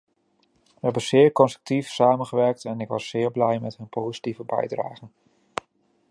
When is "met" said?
3.59-3.77